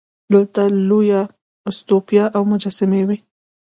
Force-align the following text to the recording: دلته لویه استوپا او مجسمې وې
دلته 0.33 0.61
لویه 0.89 1.21
استوپا 1.69 2.23
او 2.35 2.41
مجسمې 2.51 3.01
وې 3.07 3.17